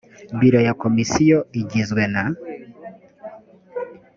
biro 0.39 0.59
ya 0.67 0.73
komisiyo 0.81 1.37
igizwe 1.59 2.03
na… 2.13 2.23